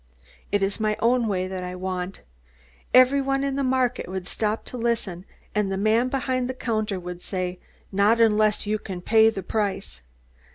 It 0.51 0.63
is 0.63 0.79
my 0.79 0.95
own 0.97 1.27
way 1.27 1.47
that 1.47 1.63
I 1.63 1.75
want.' 1.75 2.23
Everybody 2.91 3.45
in 3.45 3.55
the 3.55 3.63
market 3.63 4.07
would 4.09 4.27
stop 4.27 4.65
to 4.65 4.75
listen, 4.79 5.25
and 5.53 5.71
the 5.71 5.77
man 5.77 6.07
behind 6.09 6.49
the 6.49 6.55
counter 6.55 6.99
would 6.99 7.21
say, 7.21 7.59
'Not 7.91 8.19
unless 8.19 8.65
you 8.65 8.79
can 8.79 9.01
pay 9.03 9.29
the 9.29 9.43
price.' 9.43 10.01